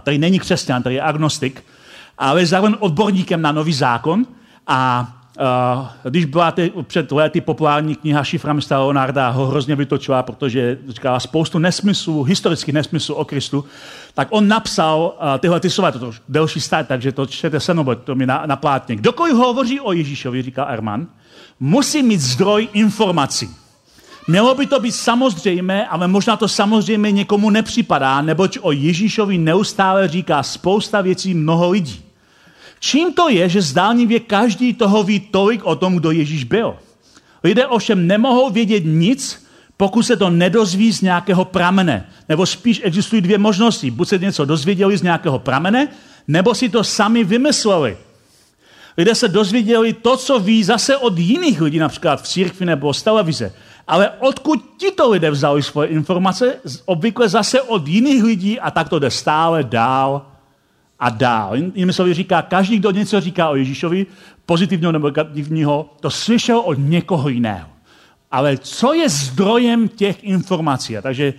[0.00, 1.64] který není křesťan, který je agnostik,
[2.18, 4.26] ale je zároveň odborníkem na nový zákon
[4.66, 10.22] a Uh, když byla ty, před lety populární kniha Šifra Mista Leonarda, ho hrozně vytočila,
[10.22, 13.64] protože říkala spoustu nesmyslů, historických nesmyslů o Kristu,
[14.14, 17.94] tak on napsal uh, tyhle ty slova, to delší stát, takže to čtete se mnou,
[17.94, 18.96] to mi na, na plátně.
[18.96, 21.06] Kdokoliv hovoří o Ježíšovi, říká Erman,
[21.60, 23.48] musí mít zdroj informací.
[24.26, 30.08] Mělo by to být samozřejmé, ale možná to samozřejmě někomu nepřipadá, neboť o Ježíšovi neustále
[30.08, 32.02] říká spousta věcí mnoho lidí.
[32.80, 36.76] Čím to je, že zdálnivě každý toho ví tolik o tom, kdo Ježíš byl?
[37.44, 42.08] Lidé ovšem nemohou vědět nic, pokud se to nedozví z nějakého pramene.
[42.28, 43.90] Nebo spíš existují dvě možnosti.
[43.90, 45.88] Buď se něco dozvěděli z nějakého pramene,
[46.28, 47.96] nebo si to sami vymysleli.
[48.98, 53.02] Lidé se dozvěděli to, co ví zase od jiných lidí, například v církvi nebo z
[53.02, 53.52] televize.
[53.86, 56.54] Ale odkud tito lidé vzali svoje informace?
[56.84, 60.26] Obvykle zase od jiných lidí a tak to jde stále dál
[60.98, 61.56] a dál.
[61.56, 64.06] Jinými slovy říká, každý, kdo něco říká o Ježíšovi,
[64.46, 67.68] pozitivního nebo negativního, to slyšel od někoho jiného.
[68.30, 70.98] Ale co je zdrojem těch informací?
[70.98, 71.34] A takže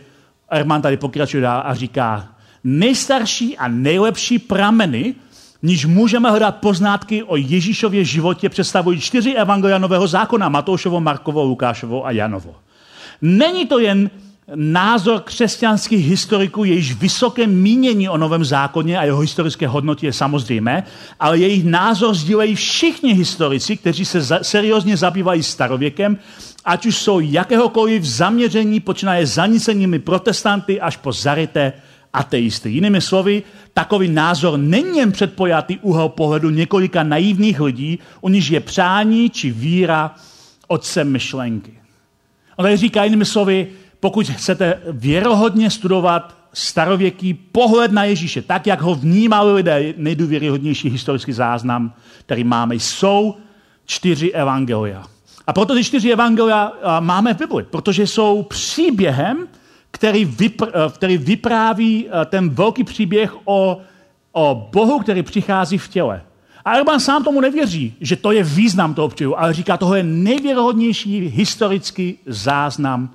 [0.49, 2.27] Erman tady pokračuje dál a říká,
[2.63, 5.15] nejstarší a nejlepší prameny,
[5.63, 12.05] níž můžeme hledat poznátky o Ježíšově životě, představují čtyři evangelia Nového zákona, Matoušovo, Markovo, Lukášovo
[12.05, 12.55] a Janovo.
[13.21, 14.09] Není to jen
[14.55, 20.83] názor křesťanských historiků, jejíž vysoké mínění o Novém zákoně a jeho historické hodnotě je samozřejmé,
[21.19, 26.17] ale jejich názor sdílejí všichni historici, kteří se za, seriózně zabývají starověkem,
[26.65, 31.73] ať už jsou jakéhokoliv zaměření, počínaje zanicenými protestanty až po zaryté
[32.13, 32.69] ateisty.
[32.69, 33.43] Jinými slovy,
[33.77, 39.51] takový názor není jen předpojatý úhel pohledu několika naivních lidí, u nich je přání či
[39.51, 40.15] víra
[40.67, 41.73] otcem myšlenky.
[42.55, 43.67] On tady říká jinými slovy,
[43.99, 51.33] pokud chcete věrohodně studovat starověký pohled na Ježíše, tak, jak ho vnímali lidé, nejdůvěryhodnější historický
[51.33, 53.35] záznam, který máme, jsou
[53.85, 55.03] čtyři evangelia.
[55.47, 59.47] A proto ty čtyři evangelia máme v Bibli, protože jsou příběhem,
[59.97, 63.81] který, vypr, který vypráví ten velký příběh o,
[64.31, 66.21] o Bohu, který přichází v těle.
[66.65, 70.03] A Urban sám tomu nevěří, že to je význam toho příběhu, ale říká, toho je
[70.03, 73.09] nejvěrohodnější historický záznam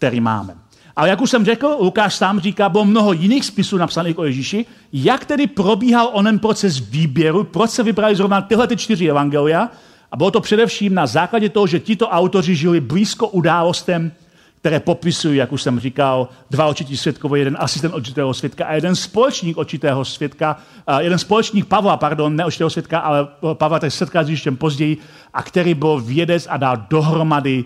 [0.00, 0.54] který máme.
[0.96, 4.66] Ale jak už jsem řekl, Lukáš sám říká, bylo mnoho jiných spisů napsaných o Ježíši,
[4.92, 9.68] jak tedy probíhal onen proces výběru, proč se vybrali zrovna tyhle ty čtyři evangelia.
[10.12, 14.12] A bylo to především na základě toho, že tito autoři žili blízko událostem,
[14.60, 18.96] které popisují, jak už jsem říkal, dva očití světkové, jeden asistent očitého světka a jeden
[18.96, 20.56] společník očitého světka,
[20.98, 24.96] jeden společník Pavla, pardon, ne očitého světka, ale Pavla, který se setká s Ježíšem později
[25.34, 27.64] a který byl vědec a dal dohromady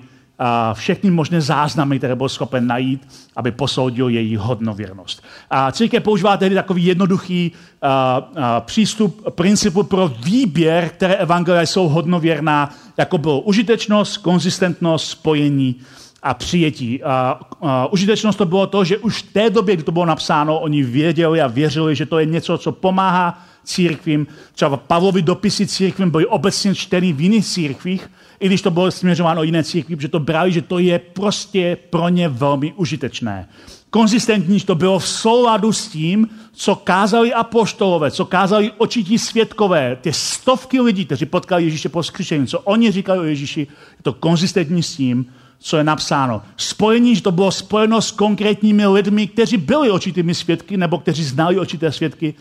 [0.72, 5.22] všechny možné záznamy, které byl schopen najít, aby posoudil její hodnověrnost.
[5.50, 7.52] A církev používá tedy takový jednoduchý
[7.83, 15.76] a, a, přístup principu pro výběr, které evangelia jsou hodnověrná, jako bylo užitečnost, konzistentnost, spojení
[16.24, 17.02] a přijetí.
[17.02, 20.60] A, a, užitečnost to bylo to, že už v té době, kdy to bylo napsáno,
[20.60, 24.26] oni věděli a věřili, že to je něco, co pomáhá církvím.
[24.54, 28.10] Třeba Pavlovi dopisy církvím byly obecně čtený v jiných církvích,
[28.40, 32.08] i když to bylo směřováno jiné církvi, protože to brali, že to je prostě pro
[32.08, 33.48] ně velmi užitečné.
[33.90, 39.96] Konzistentní, že to bylo v souladu s tím, co kázali apoštolové, co kázali očití světkové,
[40.00, 44.12] ty stovky lidí, kteří potkali Ježíše po skřišení, co oni říkali o Ježíši, je to
[44.12, 45.26] konzistentní s tím,
[45.64, 46.42] co je napsáno.
[46.57, 51.59] Spojení, že to bylo spojeno s konkrétními lidmi, kteří byli očitými svědky nebo kteří znali
[51.59, 52.35] očité svědky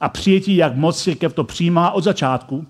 [0.00, 2.66] a přijetí, jak moc církev to přijímá od začátku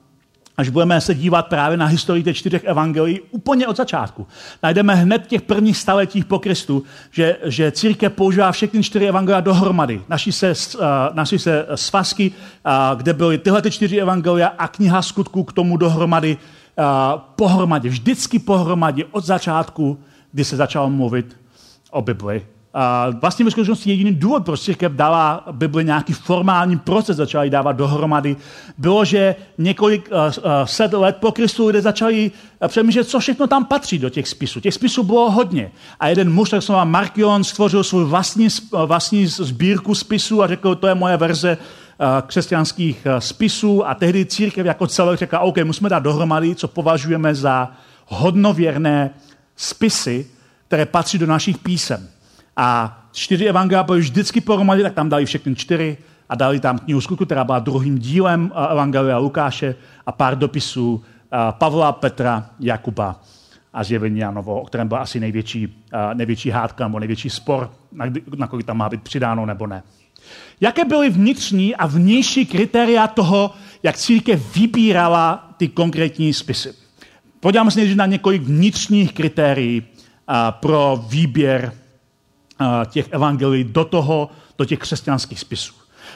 [0.60, 4.26] až budeme se dívat právě na historii těch čtyřech evangelií úplně od začátku.
[4.62, 9.40] Najdeme hned v těch prvních staletích po Kristu, že, že církev používá všechny čtyři evangelia
[9.40, 10.02] dohromady.
[10.08, 15.44] Naší se, uh, naší se svazky, uh, kde byly tyhle čtyři evangelia a kniha skutků
[15.44, 16.36] k tomu dohromady,
[17.36, 19.98] pohromadě, vždycky pohromadě od začátku,
[20.32, 21.36] kdy se začalo mluvit
[21.90, 22.42] o Bibli
[22.74, 27.50] a vlastně ve skutečnosti jediný důvod, proč církev dala Bibli nějaký formální proces, začala ji
[27.50, 28.36] dávat dohromady,
[28.78, 32.30] bylo, že několik uh, set let po Kristu lidé začali
[32.68, 34.60] přemýšlet, co všechno tam patří do těch spisů.
[34.60, 35.70] Těch spisů bylo hodně.
[36.00, 38.48] A jeden muž, tak se Markion, stvořil svůj vlastní,
[38.86, 41.58] vlastní sbírku spisů a řekl, to je moje verze
[42.26, 47.72] křesťanských spisů a tehdy církev jako celé řekla, OK, musíme dát dohromady, co považujeme za
[48.06, 49.10] hodnověrné
[49.56, 50.26] spisy,
[50.66, 52.08] které patří do našich písem.
[52.56, 55.96] A čtyři evangelia byly vždycky pohromadě, tak tam dali všechny čtyři
[56.28, 59.74] a dali tam knihu skutku, která byla druhým dílem eh, evangelia Lukáše
[60.06, 63.20] a pár dopisů eh, Pavla, Petra, Jakuba
[63.72, 67.70] a zjevení Janovo, o kterém byl asi největší, eh, největší hádka nebo největší spor,
[68.36, 69.82] na kolik tam má být přidáno nebo ne.
[70.60, 76.74] Jaké byly vnitřní a vnější kritéria toho, jak církev vybírala ty konkrétní spisy?
[77.40, 79.82] Podíváme se na několik vnitřních kritérií
[80.50, 81.72] pro výběr
[82.90, 85.74] těch evangelií do toho, do těch křesťanských spisů.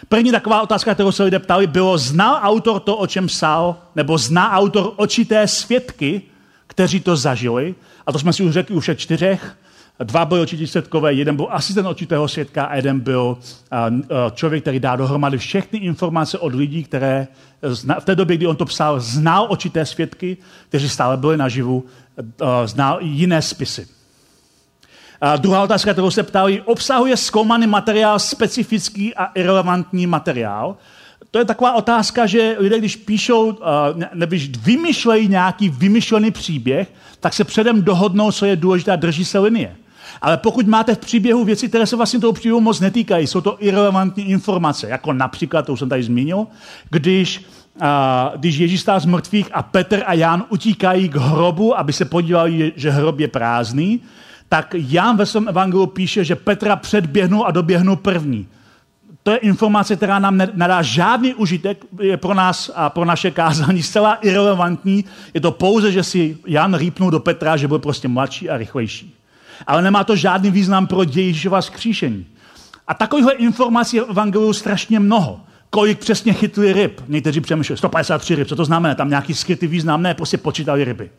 [0.09, 4.19] První taková otázka, kterou se lidé ptali, bylo, znal autor to, o čem psal, nebo
[4.19, 6.23] zná autor očité svědky,
[6.67, 7.75] kteří to zažili,
[8.07, 9.57] a to jsme si už řekli u všech čtyřech,
[10.03, 13.39] Dva byli očití svědkové, jeden byl asistent očitého svědka a jeden byl
[14.35, 17.27] člověk, který dá dohromady všechny informace od lidí, které
[17.99, 20.37] v té době, kdy on to psal, znal očité svědky,
[20.69, 21.85] kteří stále byli naživu,
[22.65, 23.87] znal jiné spisy.
[25.21, 30.77] A druhá otázka, kterou se ptali, obsahuje zkoumaný materiál specifický a irrelevantní materiál?
[31.31, 33.59] To je taková otázka, že lidé, když píšou,
[34.15, 39.25] nebo když vymyšlejí nějaký vymyšlený příběh, tak se předem dohodnou, co je důležité a drží
[39.25, 39.77] se linie.
[40.23, 43.57] Ale pokud máte v příběhu věci, které se vlastně toho příběhu moc netýkají, jsou to
[43.61, 46.47] irrelevantní informace, jako například, to už jsem tady zmínil,
[46.91, 47.45] když,
[47.81, 52.05] a, když Ježíš stál z mrtvých a Petr a Jan utíkají k hrobu, aby se
[52.05, 54.01] podívali, že hrob je prázdný,
[54.49, 58.47] tak Jan ve svém evangelu píše, že Petra předběhnul a doběhnul první.
[59.23, 63.83] To je informace, která nám nedá žádný užitek, je pro nás a pro naše kázání
[63.83, 65.05] zcela irrelevantní.
[65.35, 69.15] Je to pouze, že si Jan rýpnul do Petra, že byl prostě mladší a rychlejší.
[69.67, 72.27] Ale nemá to žádný význam pro Ježíšova skříšení.
[72.87, 75.41] A takovýchhle informací je v Evangeliu strašně mnoho.
[75.71, 77.01] Kolik přesně chytli ryb?
[77.09, 78.95] Někteří přemýšleli, 153 ryb, co to znamená?
[78.95, 80.03] Tam nějaký skrytý význam?
[80.03, 81.11] Ne, prostě počítali ryby.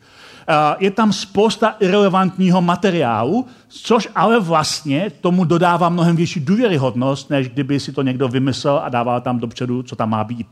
[0.48, 7.48] Eh, je tam spousta irrelevantního materiálu, což ale vlastně tomu dodává mnohem větší důvěryhodnost, než
[7.48, 10.46] kdyby si to někdo vymyslel a dával tam dopředu, co tam má být.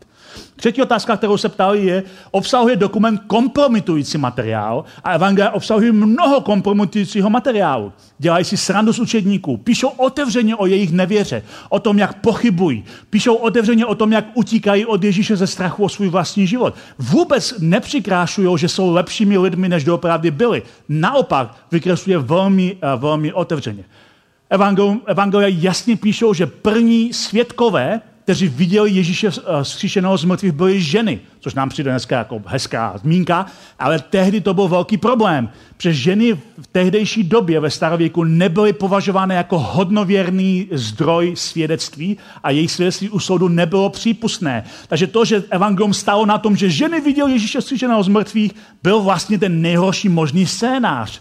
[0.57, 7.31] Třetí otázka, kterou se ptali, je, obsahuje dokument kompromitující materiál a evangelia obsahuje mnoho kompromitujícího
[7.31, 7.93] materiálu.
[8.19, 13.35] Dělají si srandu z učedníků, píšou otevřeně o jejich nevěře, o tom, jak pochybují, píšou
[13.35, 16.75] otevřeně o tom, jak utíkají od Ježíše ze strachu o svůj vlastní život.
[16.99, 20.63] Vůbec nepřikrášují, že jsou lepšími lidmi, než doopravdy byli.
[20.89, 23.85] Naopak vykresluje velmi, eh, velmi otevřeně.
[25.07, 31.21] Evangelia jasně píšou, že první světkové kteří viděli Ježíše eh, zkříšeného z mrtvých, byly ženy,
[31.41, 33.47] což nám přijde dneska jako hezká zmínka,
[33.79, 39.35] ale tehdy to byl velký problém, protože ženy v tehdejší době ve starověku nebyly považovány
[39.35, 44.65] jako hodnověrný zdroj svědectví a jejich svědectví u soudu nebylo přípustné.
[44.89, 49.01] Takže to, že evangelium stalo na tom, že ženy viděli Ježíše zkříšeného z mrtvých, byl
[49.01, 51.21] vlastně ten nejhorší možný scénář.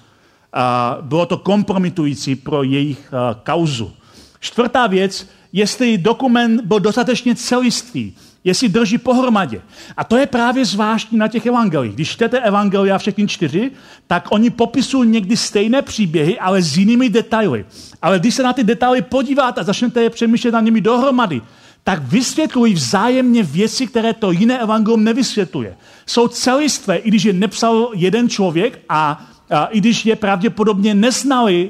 [1.01, 3.91] Bylo to kompromitující pro jejich eh, kauzu.
[4.39, 9.61] Čtvrtá věc, jestli dokument byl dostatečně celistvý, jestli drží pohromadě.
[9.97, 11.93] A to je právě zvláštní na těch evangelích.
[11.93, 13.71] Když čtete evangelia všechny čtyři,
[14.07, 17.65] tak oni popisují někdy stejné příběhy, ale s jinými detaily.
[18.01, 21.41] Ale když se na ty detaily podíváte a začnete je přemýšlet na nimi dohromady,
[21.83, 25.77] tak vysvětlují vzájemně věci, které to jiné evangelium nevysvětluje.
[26.05, 29.25] Jsou celistvé, i když je nepsal jeden člověk a
[29.71, 31.69] i když je pravděpodobně neznali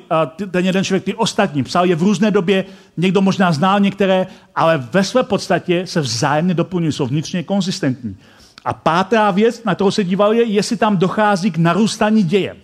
[0.52, 1.64] ten jeden člověk, ty ostatní.
[1.64, 2.66] Psal je v různé době,
[2.98, 8.18] někdo možná znal některé, ale ve své podstatě se vzájemně doplňují, jsou vnitřně konzistentní.
[8.66, 12.56] A pátá věc, na kterou se díval, je, jestli tam dochází k narůstání děje.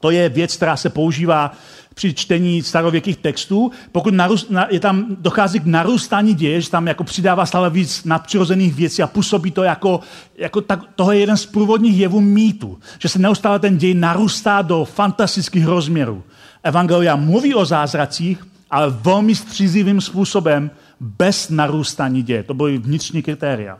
[0.00, 1.52] To je věc, která se používá
[1.96, 6.86] při čtení starověkých textů, pokud narůst, na, je tam, dochází k narůstání děje, že tam
[6.86, 10.00] jako přidává stále víc nadpřirozených věcí a působí to jako,
[10.38, 14.62] jako tak, toho je jeden z průvodních jevů mýtu, že se neustále ten děj narůstá
[14.62, 16.22] do fantastických rozměrů.
[16.62, 22.42] Evangelia mluví o zázracích, ale velmi střízivým způsobem, bez narůstání děje.
[22.42, 23.78] To byly vnitřní kritéria.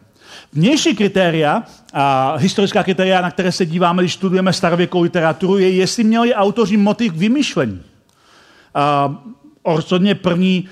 [0.53, 6.05] Vnější kritéria, a historická kritéria, na které se díváme, když studujeme starověkou literaturu, je, jestli
[6.05, 7.83] měli autoři motiv k vymýšlení.
[9.65, 10.69] Rozhodně první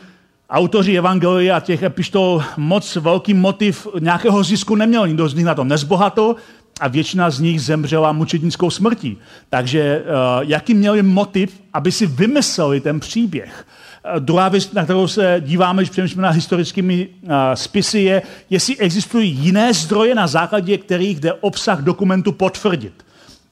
[0.51, 5.09] autoři Evangelia a těch epištol moc velký motiv nějakého zisku neměl.
[5.09, 6.37] Nikdo z nich na to nezbohatl
[6.81, 9.19] a většina z nich zemřela mučednickou smrtí.
[9.51, 13.67] Takže uh, jaký měli motiv, aby si vymysleli ten příběh?
[14.15, 18.77] Uh, druhá věc, na kterou se díváme, když přemýšlíme na historickými uh, spisy, je, jestli
[18.79, 23.04] existují jiné zdroje, na základě kterých jde obsah dokumentu potvrdit.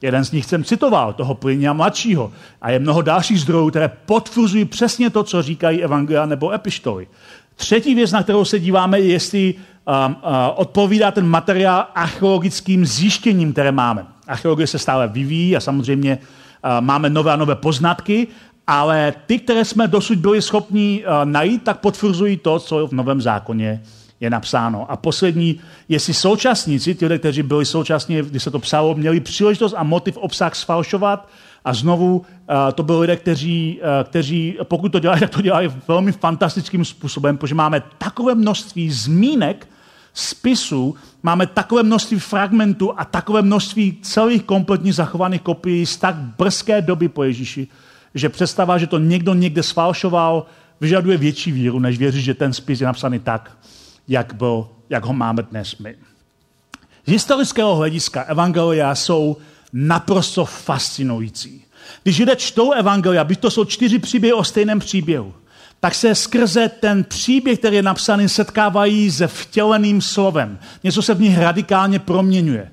[0.03, 2.33] Jeden z nich jsem citoval, toho Plinia mladšího.
[2.62, 7.07] A je mnoho dalších zdrojů, které potvrzují přesně to, co říkají evangelia nebo epištoly.
[7.55, 13.53] Třetí věc, na kterou se díváme, je, jestli um, uh, odpovídá ten materiál archeologickým zjištěním,
[13.53, 14.07] které máme.
[14.27, 18.27] Archeologie se stále vyvíjí a samozřejmě uh, máme nové a nové poznatky,
[18.67, 23.21] ale ty, které jsme dosud byli schopni uh, najít, tak potvrzují to, co v Novém
[23.21, 23.83] zákoně
[24.22, 24.90] je napsáno.
[24.90, 29.74] A poslední, jestli současníci, ti lidé, kteří byli současní, když se to psalo, měli příležitost
[29.76, 31.28] a motiv obsah sfalšovat
[31.64, 32.24] a znovu uh,
[32.74, 37.38] to byli lidé, kteří, uh, kteří, pokud to dělají, tak to dělají velmi fantastickým způsobem,
[37.38, 39.68] protože máme takové množství zmínek,
[40.14, 46.82] spisů, máme takové množství fragmentů a takové množství celých kompletně zachovaných kopií z tak brzké
[46.82, 47.68] doby po Ježíši,
[48.14, 50.46] že představa, že to někdo někde sfalšoval,
[50.81, 53.56] vyžaduje větší víru, než věřit, že ten spis je napsaný tak,
[54.09, 55.96] jak, byl, jak ho máme dnes my.
[57.07, 59.37] Z historického hlediska evangelia jsou
[59.73, 61.65] naprosto fascinující.
[62.03, 65.35] Když lidé čtou evangelia, byť to jsou čtyři příběhy o stejném příběhu,
[65.81, 70.59] tak se skrze ten příběh, který je napsaný, setkávají se vtěleným slovem.
[70.85, 72.71] Něco se v nich radikálně proměňuje.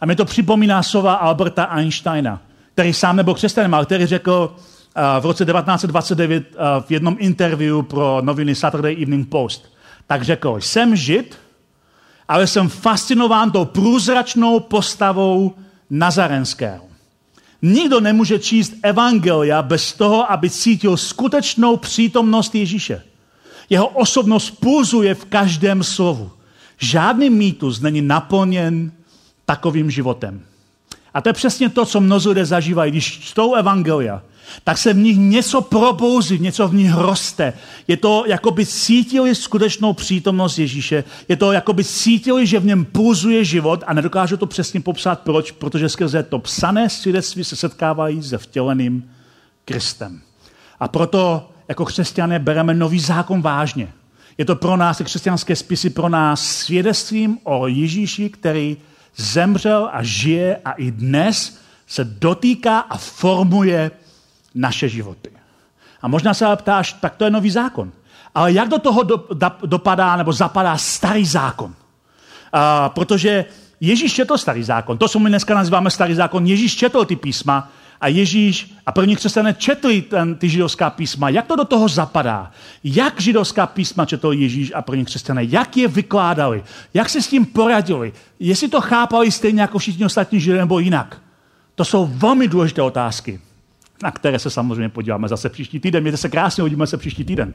[0.00, 2.40] A mě to připomíná slova Alberta Einsteina,
[2.74, 7.82] který sám nebyl křesťanem, ale který řekl uh, v roce 1929 uh, v jednom interview
[7.82, 9.71] pro noviny Saturday Evening Post,
[10.12, 11.38] tak řekl, jsem žid,
[12.28, 15.54] ale jsem fascinován tou průzračnou postavou
[15.90, 16.84] Nazarenského.
[17.62, 23.02] Nikdo nemůže číst evangelia bez toho, aby cítil skutečnou přítomnost Ježíše.
[23.70, 26.30] Jeho osobnost pulzuje v každém slovu.
[26.78, 28.92] Žádný mýtus není naplněn
[29.44, 30.42] takovým životem.
[31.14, 34.22] A to je přesně to, co mnozí zažívají, když čtou evangelia
[34.64, 37.52] tak se v nich něco probouzí, něco v nich roste.
[37.88, 42.64] Je to, jako by cítili skutečnou přítomnost Ježíše, je to, jako by cítili, že v
[42.64, 47.56] něm pulzuje život a nedokážu to přesně popsat, proč, protože skrze to psané svědectví se
[47.56, 49.10] setkávají se vtěleným
[49.64, 50.20] Kristem.
[50.80, 53.92] A proto jako křesťané bereme nový zákon vážně.
[54.38, 58.76] Je to pro nás, křesťanské spisy, pro nás svědectvím o Ježíši, který
[59.16, 63.90] zemřel a žije a i dnes se dotýká a formuje
[64.54, 65.30] naše životy.
[66.02, 67.92] A možná se ptáš, tak to je nový zákon.
[68.34, 71.74] Ale jak do toho do, da, dopadá nebo zapadá starý zákon?
[72.52, 73.44] A, protože
[73.80, 74.98] Ježíš četl starý zákon.
[74.98, 77.68] To, co my dneska nazýváme starý zákon, Ježíš četl ty písma
[78.02, 81.28] a Ježíš a první křesťané četli ten, ty židovská písma.
[81.28, 82.50] Jak to do toho zapadá?
[82.84, 85.44] Jak židovská písma četl Ježíš a první křesťané?
[85.44, 86.64] Jak je vykládali?
[86.94, 88.12] Jak se s tím poradili?
[88.40, 91.22] Jestli to chápali stejně jako všichni ostatní židé nebo jinak?
[91.74, 93.40] To jsou velmi důležité otázky
[94.02, 96.02] na které se samozřejmě podíváme zase příští týden.
[96.02, 97.54] Mějte se krásně, uvidíme se příští týden.